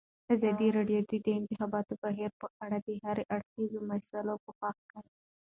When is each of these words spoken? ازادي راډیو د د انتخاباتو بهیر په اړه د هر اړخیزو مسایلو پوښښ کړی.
ازادي 0.33 0.67
راډیو 0.77 0.99
د 1.11 1.13
د 1.25 1.27
انتخاباتو 1.39 1.93
بهیر 2.03 2.31
په 2.41 2.47
اړه 2.65 2.77
د 2.87 2.89
هر 3.03 3.17
اړخیزو 3.35 3.79
مسایلو 3.91 4.35
پوښښ 4.43 4.77
کړی. 4.91 5.11